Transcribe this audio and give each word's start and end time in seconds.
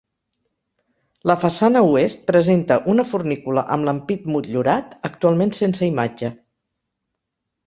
La 1.31 1.35
façana 1.41 1.83
oest 1.89 2.23
presenta 2.31 2.77
una 2.93 3.05
fornícula 3.09 3.65
amb 3.77 3.89
l'ampit 3.91 4.27
motllurat, 4.37 4.97
actualment 5.11 5.55
sense 5.61 5.89
imatge. 5.91 6.33